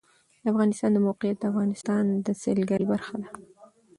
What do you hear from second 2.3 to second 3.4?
سیلګرۍ برخه ده.